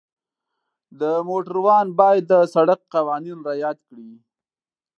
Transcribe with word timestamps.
د 0.99 1.01
موټروان 1.27 1.87
باید 1.99 2.23
د 2.31 2.33
سړک 2.53 2.79
قوانین 2.93 3.37
رعایت 3.47 3.77
کړي. 3.87 4.11